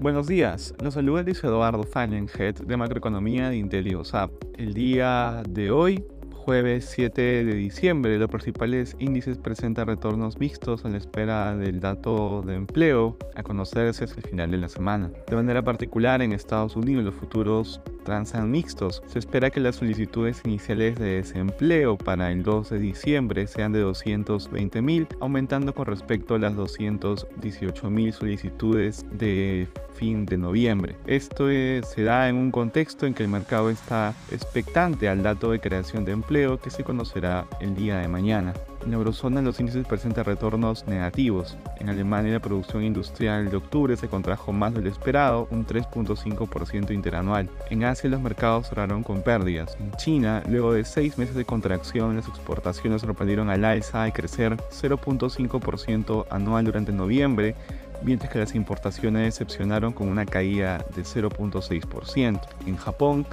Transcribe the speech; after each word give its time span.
Buenos 0.00 0.28
días, 0.28 0.74
los 0.82 0.94
saluda 0.94 1.22
Luis 1.22 1.44
Eduardo 1.44 1.82
Fallenhead 1.82 2.54
de 2.54 2.76
Macroeconomía 2.78 3.50
de 3.50 3.58
IntelioSAP. 3.58 4.30
El 4.56 4.72
día 4.72 5.42
de 5.46 5.70
hoy 5.70 6.02
jueves 6.32 6.86
7 6.86 7.44
de 7.44 7.54
diciembre, 7.54 8.18
los 8.18 8.30
principales 8.30 8.96
índices 8.98 9.36
presentan 9.36 9.88
retornos 9.88 10.40
mixtos 10.40 10.86
a 10.86 10.88
la 10.88 10.96
espera 10.96 11.54
del 11.54 11.80
dato 11.80 12.40
de 12.40 12.54
empleo 12.54 13.18
a 13.34 13.42
conocerse 13.42 14.04
hacia 14.04 14.16
el 14.16 14.22
final 14.22 14.50
de 14.50 14.56
la 14.56 14.70
semana. 14.70 15.10
De 15.28 15.36
manera 15.36 15.62
particular, 15.62 16.22
en 16.22 16.32
Estados 16.32 16.76
Unidos 16.76 17.04
los 17.04 17.14
futuros 17.14 17.82
transan 18.04 18.50
mixtos. 18.50 19.02
Se 19.06 19.18
espera 19.18 19.50
que 19.50 19.60
las 19.60 19.76
solicitudes 19.76 20.42
iniciales 20.44 20.98
de 20.98 21.16
desempleo 21.16 21.96
para 21.96 22.30
el 22.32 22.42
2 22.42 22.70
de 22.70 22.78
diciembre 22.78 23.46
sean 23.46 23.72
de 23.72 23.84
220.000, 23.84 25.06
aumentando 25.20 25.74
con 25.74 25.86
respecto 25.86 26.34
a 26.34 26.38
las 26.38 26.54
218.000 26.54 28.12
solicitudes 28.12 29.04
de 29.12 29.68
fin 29.94 30.26
de 30.26 30.38
noviembre. 30.38 30.96
Esto 31.06 31.48
se 31.48 32.02
da 32.02 32.28
en 32.28 32.36
un 32.36 32.50
contexto 32.50 33.06
en 33.06 33.14
que 33.14 33.22
el 33.22 33.28
mercado 33.28 33.70
está 33.70 34.14
expectante 34.30 35.08
al 35.08 35.22
dato 35.22 35.50
de 35.50 35.60
creación 35.60 36.04
de 36.04 36.12
empleo 36.12 36.58
que 36.58 36.70
se 36.70 36.84
conocerá 36.84 37.46
el 37.60 37.74
día 37.74 37.98
de 37.98 38.08
mañana. 38.08 38.54
En 38.82 38.90
la 38.90 38.96
eurozona 38.96 39.42
los 39.42 39.60
índices 39.60 39.86
presentan 39.86 40.24
retornos 40.24 40.86
negativos. 40.86 41.56
En 41.78 41.90
Alemania 41.90 42.32
la 42.32 42.40
producción 42.40 42.82
industrial 42.82 43.50
de 43.50 43.56
octubre 43.56 43.96
se 43.96 44.08
contrajo 44.08 44.52
más 44.52 44.72
de 44.72 44.80
lo 44.80 44.88
esperado, 44.88 45.48
un 45.50 45.66
3.5% 45.66 46.90
interanual. 46.92 47.50
En 47.68 47.84
Asia 47.84 48.08
los 48.08 48.20
mercados 48.20 48.68
cerraron 48.68 49.02
con 49.02 49.22
pérdidas. 49.22 49.76
En 49.78 49.92
China, 49.92 50.42
luego 50.48 50.72
de 50.72 50.84
seis 50.84 51.18
meses 51.18 51.34
de 51.34 51.44
contracción, 51.44 52.16
las 52.16 52.28
exportaciones 52.28 53.02
sorprendieron 53.02 53.50
al 53.50 53.64
alza 53.64 54.08
y 54.08 54.12
crecer 54.12 54.56
0.5% 54.56 56.26
anual 56.30 56.64
durante 56.64 56.92
noviembre, 56.92 57.54
mientras 58.02 58.32
que 58.32 58.38
las 58.38 58.54
importaciones 58.54 59.24
decepcionaron 59.24 59.92
con 59.92 60.08
una 60.08 60.24
caída 60.24 60.78
de 60.96 61.02
0.6%. 61.02 62.40
En 62.66 62.76
Japón, 62.76 63.26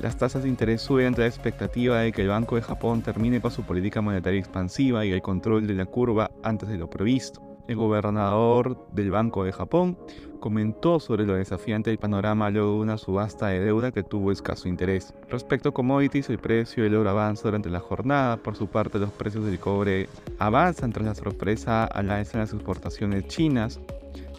las 0.00 0.16
tasas 0.16 0.42
de 0.42 0.48
interés 0.48 0.80
suben 0.80 1.08
ante 1.08 1.20
la 1.20 1.26
expectativa 1.26 1.98
de 1.98 2.10
que 2.10 2.22
el 2.22 2.28
Banco 2.28 2.56
de 2.56 2.62
Japón 2.62 3.02
termine 3.02 3.40
con 3.40 3.50
su 3.50 3.64
política 3.64 4.00
monetaria 4.00 4.40
expansiva 4.40 5.04
y 5.04 5.12
el 5.12 5.20
control 5.20 5.66
de 5.66 5.74
la 5.74 5.84
curva 5.84 6.30
antes 6.42 6.70
de 6.70 6.78
lo 6.78 6.88
previsto. 6.88 7.42
El 7.68 7.76
gobernador 7.76 8.86
del 8.92 9.10
Banco 9.10 9.44
de 9.44 9.52
Japón 9.52 9.98
comentó 10.40 11.00
sobre 11.00 11.26
lo 11.26 11.34
desafiante 11.34 11.90
del 11.90 11.98
panorama 11.98 12.48
luego 12.48 12.72
de 12.72 12.80
una 12.80 12.96
subasta 12.96 13.48
de 13.48 13.60
deuda 13.60 13.92
que 13.92 14.02
tuvo 14.02 14.32
escaso 14.32 14.68
interés. 14.68 15.12
Respecto 15.28 15.68
a 15.68 15.72
commodities, 15.72 16.30
el 16.30 16.38
precio 16.38 16.82
del 16.82 16.96
oro 16.96 17.10
avanza 17.10 17.48
durante 17.48 17.68
la 17.68 17.80
jornada. 17.80 18.38
Por 18.38 18.56
su 18.56 18.68
parte, 18.68 18.98
los 18.98 19.10
precios 19.10 19.44
del 19.44 19.60
cobre 19.60 20.08
avanzan 20.38 20.92
tras 20.92 21.06
la 21.06 21.14
sorpresa 21.14 21.84
a 21.84 22.02
la 22.02 22.22
en 22.22 22.26
las 22.32 22.54
exportaciones 22.54 23.26
chinas. 23.28 23.78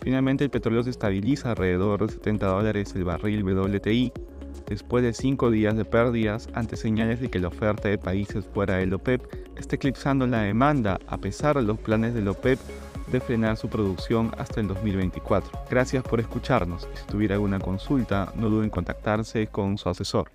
Finalmente, 0.02 0.44
el 0.44 0.50
petróleo 0.50 0.82
se 0.82 0.90
estabiliza 0.90 1.52
alrededor 1.52 2.08
de 2.08 2.14
70 2.14 2.48
dólares 2.48 2.96
el 2.96 3.04
barril 3.04 3.44
WTI 3.44 4.12
después 4.72 5.04
de 5.04 5.12
cinco 5.12 5.52
días 5.52 5.76
de 5.76 5.84
pérdidas 5.84 6.48
ante 6.54 6.78
señales 6.78 7.20
de 7.20 7.30
que 7.30 7.40
la 7.40 7.50
oferta 7.50 7.90
de 7.90 7.98
países 7.98 8.46
fuera 8.54 8.78
del 8.78 8.94
OPEP 8.94 9.22
está 9.58 9.76
eclipsando 9.76 10.26
la 10.28 10.44
demanda 10.44 10.98
a 11.08 11.18
pesar 11.18 11.58
de 11.58 11.64
los 11.64 11.78
planes 11.78 12.14
del 12.14 12.30
OPEP 12.30 12.58
de 13.12 13.20
frenar 13.20 13.58
su 13.58 13.68
producción 13.68 14.32
hasta 14.38 14.62
el 14.62 14.70
2024. 14.70 15.52
Gracias 15.70 16.06
por 16.06 16.22
escucharnos. 16.22 16.88
Si 16.94 17.06
tuviera 17.06 17.36
alguna 17.36 17.60
consulta, 17.60 18.32
no 18.38 18.50
duden 18.50 18.66
en 18.66 18.70
contactarse 18.70 19.48
con 19.48 19.78
su 19.78 19.90
asesor. 19.90 20.32